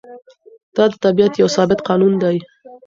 دا 0.75 0.85
د 0.91 0.93
طبیعت 1.03 1.33
یو 1.37 1.49
ثابت 1.55 1.79
قانون 1.87 2.13
دی. 2.23 2.37